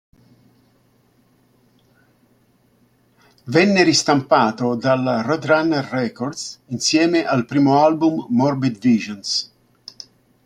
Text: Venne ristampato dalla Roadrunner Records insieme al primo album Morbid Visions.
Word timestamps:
Venne 3.45 3.83
ristampato 3.83 4.73
dalla 4.73 5.21
Roadrunner 5.21 5.85
Records 5.85 6.59
insieme 6.69 7.23
al 7.23 7.45
primo 7.45 7.85
album 7.85 8.25
Morbid 8.29 8.79
Visions. 8.79 9.53